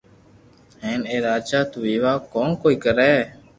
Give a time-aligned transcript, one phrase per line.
[0.83, 3.13] ھين اي راجا تو ويوا ڪون ڪوئي ڪري